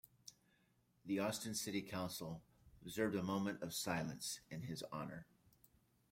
[1.05, 2.41] The Austin City Council
[2.81, 5.27] observed a moment of silence in his honor.